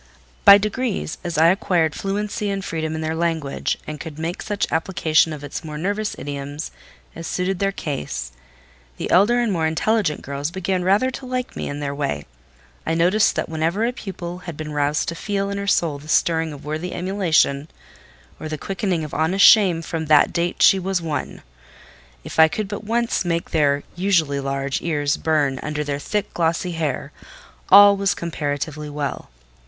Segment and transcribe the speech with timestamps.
[0.45, 4.65] By degrees, as I acquired fluency and freedom in their language, and could make such
[4.71, 6.71] application of its more nervous idioms
[7.15, 8.31] as suited their case,
[8.97, 12.25] the elder and more intelligent girls began rather to like me in their way:
[12.83, 16.07] I noticed that whenever a pupil had been roused to feel in her soul the
[16.07, 17.67] stirring of worthy emulation,
[18.39, 21.43] or the quickening of honest shame, from that date she was won.
[22.23, 26.71] If I could but once make their (usually large) ears burn under their thick glossy
[26.71, 27.11] hair,
[27.69, 29.29] all was comparatively well.